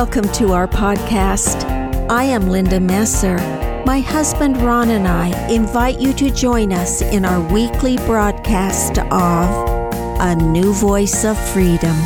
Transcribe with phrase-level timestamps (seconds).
[0.00, 1.68] Welcome to our podcast.
[2.08, 3.36] I am Linda Messer.
[3.84, 9.50] My husband Ron and I invite you to join us in our weekly broadcast of
[10.20, 11.96] A New Voice of Freedom.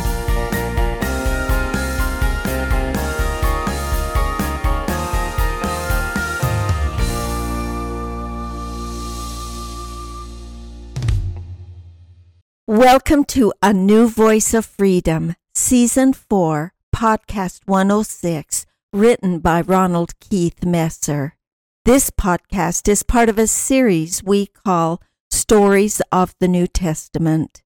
[12.65, 20.63] Welcome to A New Voice of Freedom, Season 4, Podcast 106, written by Ronald Keith
[20.63, 21.35] Messer.
[21.85, 27.63] This podcast is part of a series we call Stories of the New Testament.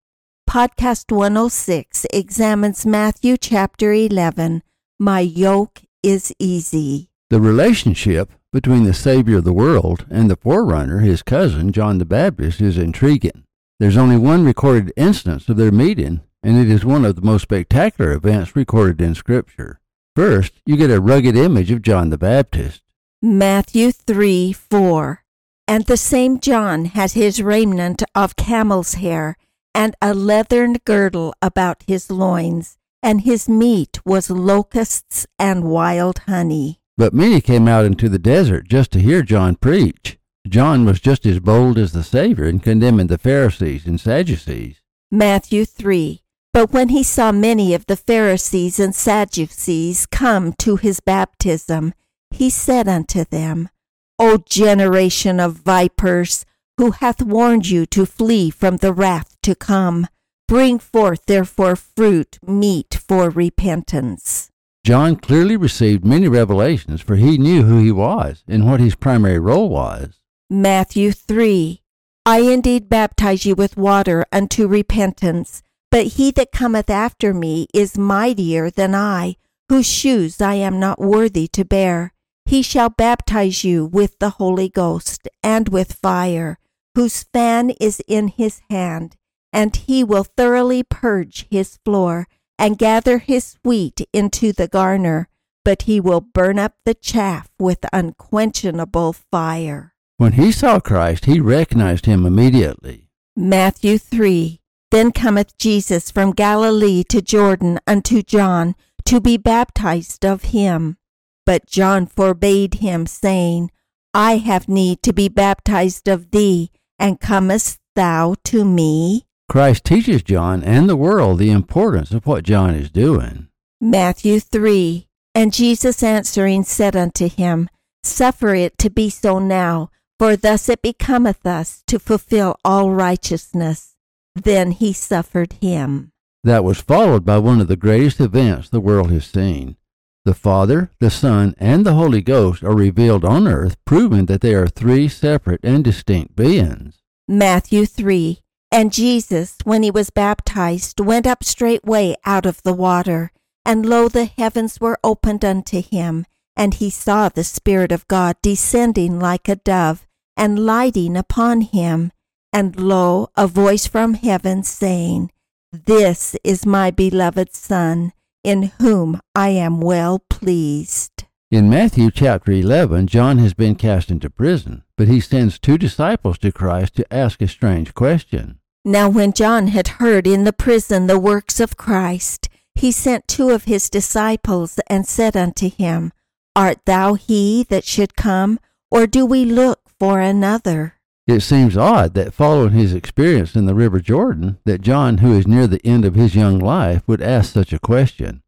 [0.49, 4.63] Podcast 106 examines Matthew chapter 11,
[4.97, 7.09] My Yoke is Easy.
[7.29, 12.05] The relationship between the Savior of the world and the forerunner, his cousin, John the
[12.05, 13.43] Baptist, is intriguing.
[13.77, 17.41] There's only one recorded instance of their meeting, and it is one of the most
[17.41, 19.81] spectacular events recorded in Scripture.
[20.15, 22.81] First, you get a rugged image of John the Baptist.
[23.21, 25.23] Matthew 3 4.
[25.67, 29.35] And the same John had his raiment of camel's hair,
[29.75, 36.79] and a leathern girdle about his loins, and his meat was locusts and wild honey.
[36.95, 40.17] But many came out into the desert just to hear John preach.
[40.47, 44.81] John was just as bold as the Savior in condemning the Pharisees and Sadducees.
[45.11, 46.21] Matthew 3.
[46.57, 51.93] But when he saw many of the Pharisees and Sadducees come to his baptism,
[52.31, 53.69] he said unto them,
[54.17, 56.45] O generation of vipers,
[56.79, 60.07] who hath warned you to flee from the wrath to come?
[60.47, 64.49] Bring forth therefore fruit meet for repentance.
[64.83, 69.37] John clearly received many revelations, for he knew who he was and what his primary
[69.37, 70.19] role was.
[70.49, 71.83] Matthew 3
[72.25, 75.61] I indeed baptize you with water unto repentance,
[75.91, 79.35] but he that cometh after me is mightier than I,
[79.69, 82.13] whose shoes I am not worthy to bear.
[82.45, 86.59] He shall baptize you with the Holy Ghost and with fire,
[86.95, 89.15] whose fan is in his hand,
[89.51, 92.27] and he will thoroughly purge his floor
[92.57, 95.27] and gather his wheat into the garner,
[95.63, 99.93] but he will burn up the chaff with unquenchable fire.
[100.17, 103.09] When he saw Christ, he recognized him immediately.
[103.35, 104.61] Matthew 3
[104.91, 108.75] Then cometh Jesus from Galilee to Jordan unto John
[109.05, 110.97] to be baptized of him.
[111.45, 113.71] But John forbade him, saying,
[114.13, 119.25] I have need to be baptized of thee, and comest thou to me?
[119.49, 123.47] Christ teaches John and the world the importance of what John is doing.
[123.79, 127.69] Matthew 3 And Jesus answering said unto him,
[128.03, 133.96] Suffer it to be so now, for thus it becometh us to fulfill all righteousness.
[134.43, 136.11] Then he suffered him.
[136.43, 139.77] That was followed by one of the greatest events the world has seen.
[140.25, 144.53] The Father, the Son, and the Holy Ghost are revealed on earth, proving that they
[144.53, 146.99] are three separate and distinct beings.
[147.27, 148.39] Matthew 3
[148.71, 153.31] And Jesus, when he was baptized, went up straightway out of the water,
[153.65, 158.35] and lo, the heavens were opened unto him, and he saw the Spirit of God
[158.41, 160.05] descending like a dove,
[160.35, 162.11] and lighting upon him.
[162.53, 165.31] And lo, a voice from heaven saying,
[165.71, 168.13] This is my beloved Son,
[168.43, 171.25] in whom I am well pleased.
[171.49, 176.37] In Matthew chapter 11, John has been cast into prison, but he sends two disciples
[176.39, 178.59] to Christ to ask a strange question.
[178.83, 183.49] Now, when John had heard in the prison the works of Christ, he sent two
[183.49, 186.11] of his disciples and said unto him,
[186.55, 188.59] Art thou he that should come,
[188.91, 190.96] or do we look for another?
[191.27, 195.45] It seems odd that following his experience in the River Jordan, that John, who is
[195.45, 198.41] near the end of his young life, would ask such a question.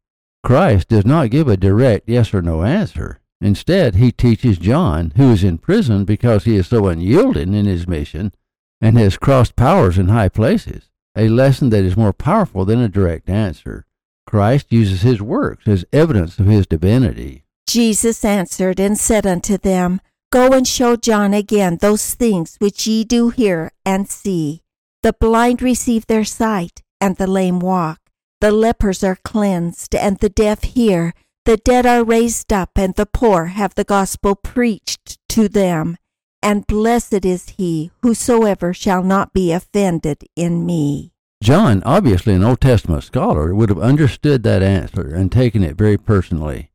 [0.46, 3.20] Christ does not give a direct yes or no answer.
[3.42, 7.86] Instead, he teaches John, who is in prison because he is so unyielding in his
[7.86, 8.32] mission
[8.80, 12.88] and has crossed powers in high places, a lesson that is more powerful than a
[12.88, 13.86] direct answer.
[14.26, 17.44] Christ uses his works as evidence of his divinity.
[17.68, 20.00] Jesus answered and said unto them,
[20.32, 24.62] Go and show John again those things which ye do hear and see.
[25.02, 28.00] The blind receive their sight, and the lame walk.
[28.40, 31.14] The lepers are cleansed, and the deaf hear.
[31.46, 35.98] The dead are raised up, and the poor have the gospel preached to them.
[36.44, 41.12] And blessed is he whosoever shall not be offended in me.
[41.42, 45.98] John, obviously an Old Testament scholar, would have understood that answer and taken it very
[45.98, 46.70] personally.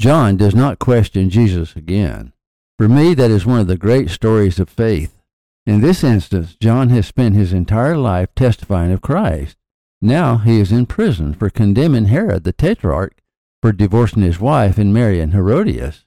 [0.00, 2.32] John does not question Jesus again.
[2.80, 5.20] For me, that is one of the great stories of faith.
[5.66, 9.58] In this instance, John has spent his entire life testifying of Christ.
[10.00, 13.18] Now he is in prison for condemning Herod the Tetrarch
[13.60, 16.06] for divorcing his wife and marrying Herodias.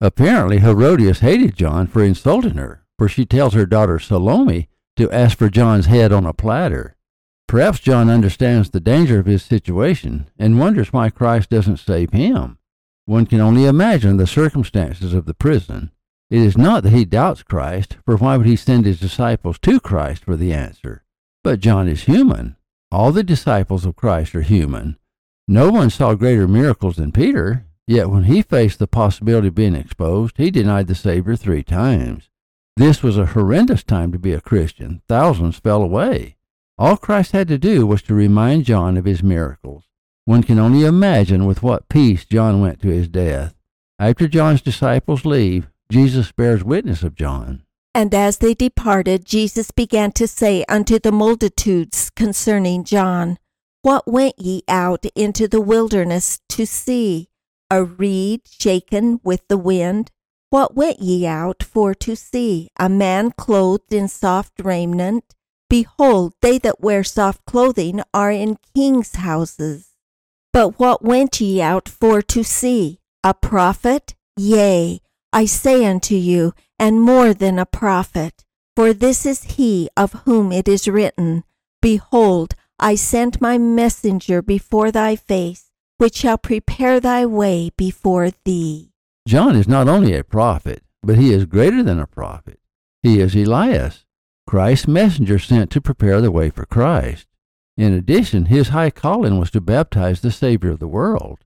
[0.00, 5.36] Apparently, Herodias hated John for insulting her, for she tells her daughter Salome to ask
[5.36, 6.96] for John's head on a platter.
[7.48, 12.56] Perhaps John understands the danger of his situation and wonders why Christ doesn't save him.
[13.04, 15.90] One can only imagine the circumstances of the prison.
[16.30, 19.78] It is not that he doubts Christ, for why would he send his disciples to
[19.78, 21.04] Christ for the answer?
[21.42, 22.56] But John is human.
[22.90, 24.96] All the disciples of Christ are human.
[25.46, 29.74] No one saw greater miracles than Peter, yet when he faced the possibility of being
[29.74, 32.30] exposed, he denied the Savior three times.
[32.76, 35.02] This was a horrendous time to be a Christian.
[35.06, 36.36] Thousands fell away.
[36.78, 39.84] All Christ had to do was to remind John of his miracles.
[40.24, 43.54] One can only imagine with what peace John went to his death.
[43.98, 47.62] After John's disciples leave, Jesus bears witness of John.
[47.94, 53.38] And as they departed, Jesus began to say unto the multitudes concerning John,
[53.82, 57.28] What went ye out into the wilderness to see?
[57.70, 60.10] A reed shaken with the wind?
[60.50, 62.68] What went ye out for to see?
[62.78, 65.34] A man clothed in soft raiment?
[65.70, 69.90] Behold, they that wear soft clothing are in kings' houses.
[70.52, 73.00] But what went ye out for to see?
[73.22, 74.14] A prophet?
[74.36, 75.00] Yea,
[75.34, 78.44] I say unto you, and more than a prophet.
[78.76, 81.42] For this is he of whom it is written,
[81.82, 88.92] Behold, I send my messenger before thy face, which shall prepare thy way before thee.
[89.26, 92.60] John is not only a prophet, but he is greater than a prophet.
[93.02, 94.04] He is Elias,
[94.46, 97.26] Christ's messenger sent to prepare the way for Christ.
[97.76, 101.43] In addition, his high calling was to baptize the Savior of the world.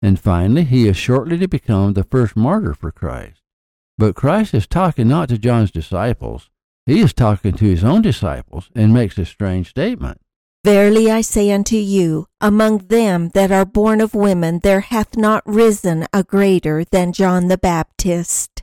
[0.00, 3.42] And finally, he is shortly to become the first martyr for Christ.
[3.96, 6.50] But Christ is talking not to John's disciples,
[6.88, 10.22] he is talking to his own disciples and makes a strange statement.
[10.64, 15.42] Verily I say unto you, among them that are born of women there hath not
[15.44, 18.62] risen a greater than John the Baptist.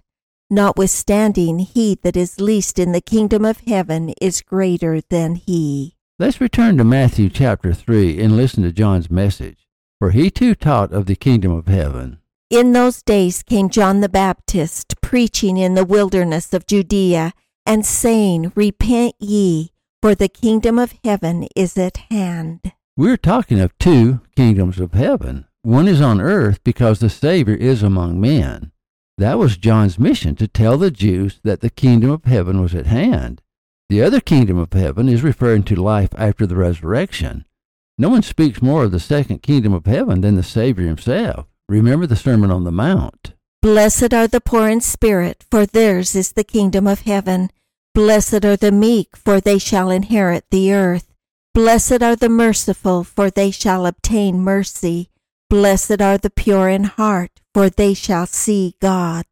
[0.49, 5.95] Notwithstanding, he that is least in the kingdom of heaven is greater than he.
[6.17, 9.64] Let's return to Matthew chapter 3 and listen to John's message,
[9.99, 12.19] for he too taught of the kingdom of heaven.
[12.49, 17.33] In those days came John the Baptist, preaching in the wilderness of Judea,
[17.65, 19.71] and saying, Repent ye,
[20.01, 22.73] for the kingdom of heaven is at hand.
[22.95, 25.45] We're talking of two kingdoms of heaven.
[25.63, 28.71] One is on earth because the Savior is among men.
[29.17, 32.85] That was John's mission to tell the Jews that the kingdom of heaven was at
[32.85, 33.41] hand.
[33.89, 37.45] The other kingdom of heaven is referring to life after the resurrection.
[37.97, 41.47] No one speaks more of the second kingdom of heaven than the Savior himself.
[41.69, 43.33] Remember the Sermon on the Mount.
[43.61, 47.49] Blessed are the poor in spirit, for theirs is the kingdom of heaven.
[47.93, 51.13] Blessed are the meek, for they shall inherit the earth.
[51.53, 55.09] Blessed are the merciful, for they shall obtain mercy.
[55.49, 59.25] Blessed are the pure in heart, for they shall see God.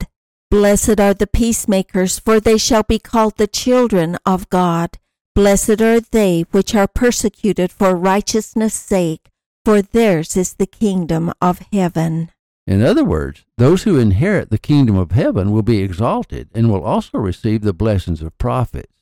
[0.49, 4.97] Blessed are the peacemakers, for they shall be called the children of God.
[5.35, 9.29] Blessed are they which are persecuted for righteousness' sake,
[9.65, 12.29] for theirs is the kingdom of heaven.
[12.67, 16.83] In other words, those who inherit the kingdom of heaven will be exalted and will
[16.83, 18.93] also receive the blessings of prophets.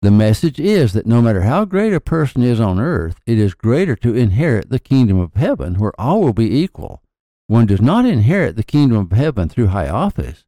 [0.00, 3.52] The message is that no matter how great a person is on earth, it is
[3.52, 7.02] greater to inherit the kingdom of heaven where all will be equal.
[7.46, 10.46] One does not inherit the kingdom of heaven through high office.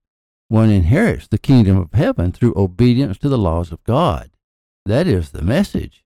[0.49, 4.31] One inherits the kingdom of heaven through obedience to the laws of God.
[4.87, 6.05] That is the message.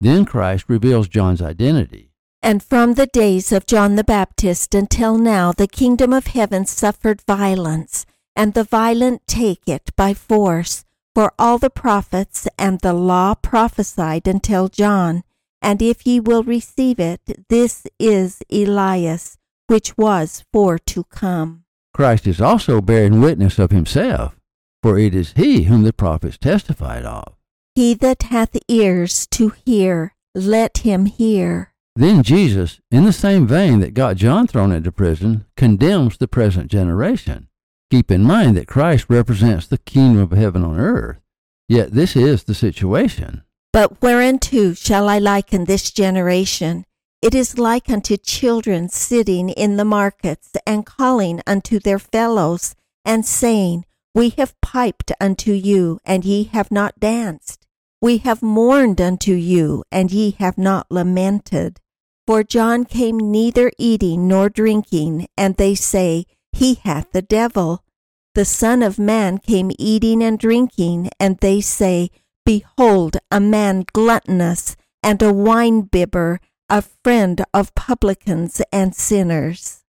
[0.00, 2.10] Then Christ reveals John's identity.
[2.42, 7.22] And from the days of John the Baptist until now, the kingdom of heaven suffered
[7.22, 8.04] violence,
[8.34, 10.84] and the violent take it by force.
[11.14, 15.22] For all the prophets and the law prophesied until John.
[15.62, 21.64] And if ye will receive it, this is Elias, which was for to come.
[21.94, 24.36] Christ is also bearing witness of himself,
[24.82, 27.35] for it is he whom the prophets testified of.
[27.76, 31.74] He that hath ears to hear, let him hear.
[31.94, 36.70] Then Jesus, in the same vein that got John thrown into prison, condemns the present
[36.70, 37.48] generation.
[37.90, 41.18] Keep in mind that Christ represents the kingdom of heaven on earth.
[41.68, 43.42] Yet this is the situation.
[43.74, 46.86] But whereunto shall I liken this generation?
[47.20, 53.26] It is like unto children sitting in the markets and calling unto their fellows and
[53.26, 57.65] saying, We have piped unto you, and ye have not danced.
[58.02, 61.80] We have mourned unto you, and ye have not lamented.
[62.26, 67.84] For John came neither eating nor drinking, and they say, He hath the devil.
[68.34, 72.10] The Son of Man came eating and drinking, and they say,
[72.44, 79.84] Behold, a man gluttonous and a wine bibber, a friend of publicans and sinners.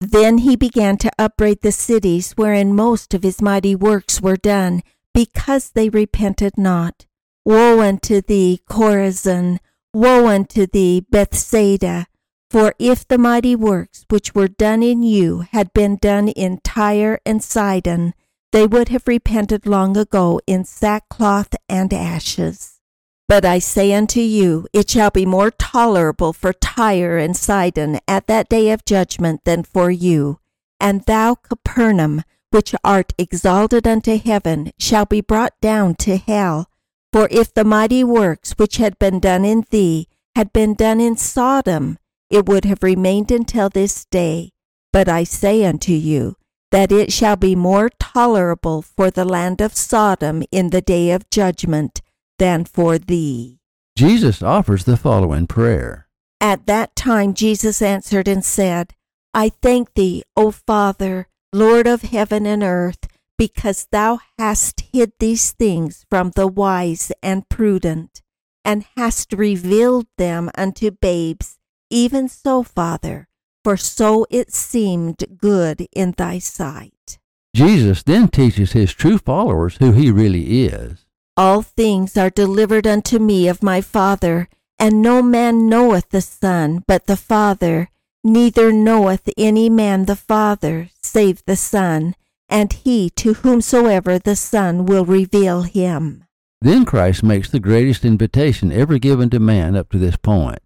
[0.00, 4.82] Then he began to upbraid the cities wherein most of his mighty works were done,
[5.12, 7.06] because they repented not.
[7.44, 9.58] Woe unto thee, Chorazin!
[9.92, 12.06] Woe unto thee, Bethsaida!
[12.50, 17.20] For if the mighty works which were done in you had been done in Tyre
[17.24, 18.12] and Sidon,
[18.52, 22.80] they would have repented long ago in sackcloth and ashes.
[23.28, 28.26] But I say unto you, it shall be more tolerable for Tyre and Sidon at
[28.26, 30.40] that day of judgment than for you.
[30.80, 36.69] And thou, Capernaum, which art exalted unto heaven, shall be brought down to hell.
[37.12, 41.16] For if the mighty works which had been done in thee had been done in
[41.16, 41.98] Sodom,
[42.30, 44.50] it would have remained until this day.
[44.92, 46.36] But I say unto you,
[46.70, 51.28] that it shall be more tolerable for the land of Sodom in the day of
[51.30, 52.00] judgment
[52.38, 53.58] than for thee.
[53.96, 56.06] Jesus offers the following prayer.
[56.40, 58.94] At that time Jesus answered and said,
[59.34, 63.08] I thank thee, O Father, Lord of heaven and earth,
[63.40, 68.20] because thou hast hid these things from the wise and prudent,
[68.66, 71.58] and hast revealed them unto babes.
[71.88, 73.28] Even so, Father,
[73.64, 77.18] for so it seemed good in thy sight.
[77.56, 81.06] Jesus then teaches his true followers who he really is.
[81.34, 86.84] All things are delivered unto me of my Father, and no man knoweth the Son
[86.86, 87.88] but the Father,
[88.22, 92.14] neither knoweth any man the Father save the Son,
[92.50, 96.24] and he to whomsoever the Son will reveal him.
[96.60, 100.58] Then Christ makes the greatest invitation ever given to man up to this point.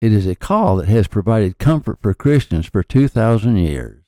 [0.00, 4.02] It is a call that has provided comfort for Christians for 2,000 years.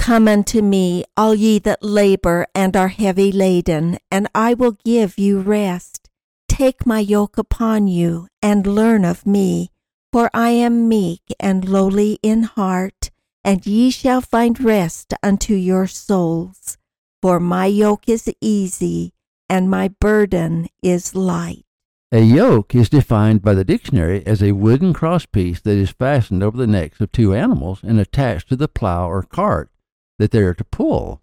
[0.00, 5.18] Come unto me, all ye that labor and are heavy laden, and I will give
[5.18, 6.08] you rest.
[6.48, 9.70] Take my yoke upon you, and learn of me,
[10.12, 13.10] for I am meek and lowly in heart,
[13.44, 16.76] and ye shall find rest unto your souls.
[17.22, 19.12] For my yoke is easy,
[19.48, 21.64] and my burden is light.
[22.12, 26.56] A yoke is defined by the dictionary as a wooden crosspiece that is fastened over
[26.56, 29.70] the necks of two animals and attached to the plow or cart
[30.18, 31.22] that they are to pull.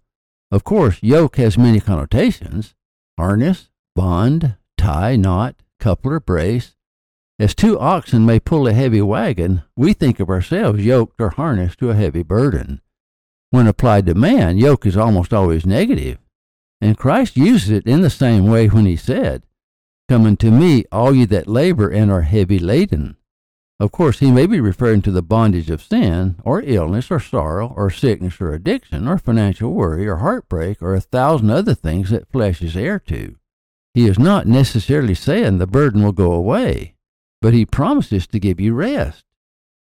[0.50, 2.74] Of course, yoke has many connotations
[3.18, 6.74] harness, bond, tie, knot, coupler, brace.
[7.40, 11.78] As two oxen may pull a heavy wagon, we think of ourselves yoked or harnessed
[11.78, 12.80] to a heavy burden.
[13.50, 16.18] When applied to man, yoke is almost always negative,
[16.80, 19.44] and Christ uses it in the same way when he said,
[20.08, 23.16] Come unto me, all ye that labor and are heavy laden.
[23.78, 27.72] Of course, he may be referring to the bondage of sin, or illness, or sorrow,
[27.76, 32.32] or sickness, or addiction, or financial worry, or heartbreak, or a thousand other things that
[32.32, 33.36] flesh is heir to.
[33.94, 36.96] He is not necessarily saying the burden will go away,
[37.40, 39.24] but he promises to give you rest.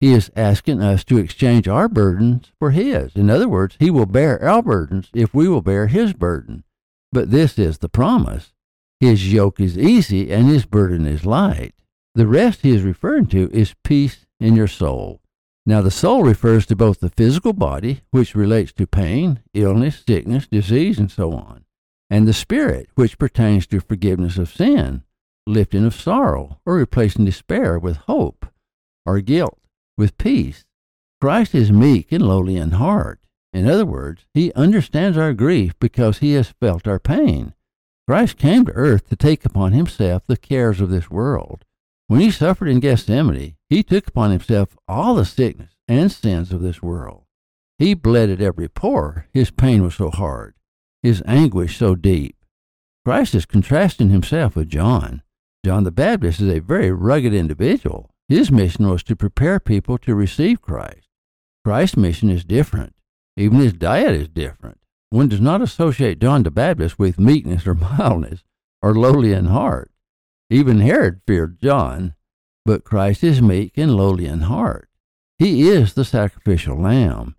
[0.00, 3.14] He is asking us to exchange our burdens for his.
[3.14, 6.64] In other words, he will bear our burdens if we will bear his burden.
[7.12, 8.52] But this is the promise
[9.00, 11.74] his yoke is easy and his burden is light.
[12.14, 15.20] The rest he is referring to is peace in your soul.
[15.64, 20.46] Now, the soul refers to both the physical body, which relates to pain, illness, sickness,
[20.46, 21.64] disease, and so on,
[22.08, 25.02] and the spirit, which pertains to forgiveness of sin,
[25.50, 28.46] lifting of sorrow, or replacing despair with hope,
[29.04, 29.58] or guilt
[29.96, 30.64] with peace.
[31.20, 33.20] Christ is meek and lowly in heart.
[33.52, 37.52] In other words, he understands our grief because he has felt our pain.
[38.06, 41.64] Christ came to earth to take upon himself the cares of this world.
[42.06, 46.60] When he suffered in Gethsemane, he took upon himself all the sickness and sins of
[46.60, 47.24] this world.
[47.78, 49.26] He bled at every pore.
[49.32, 50.54] His pain was so hard,
[51.02, 52.36] his anguish so deep.
[53.04, 55.22] Christ is contrasting himself with John.
[55.64, 58.10] John the Baptist is a very rugged individual.
[58.28, 61.08] His mission was to prepare people to receive Christ.
[61.64, 62.94] Christ's mission is different.
[63.36, 64.78] Even his diet is different.
[65.10, 68.42] One does not associate John the Baptist with meekness or mildness
[68.80, 69.90] or lowly in heart.
[70.48, 72.14] Even Herod feared John,
[72.64, 74.88] but Christ is meek and lowly in heart.
[75.38, 77.36] He is the sacrificial lamb.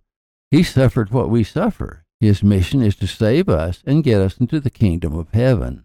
[0.50, 2.04] He suffered what we suffer.
[2.20, 5.84] His mission is to save us and get us into the kingdom of heaven.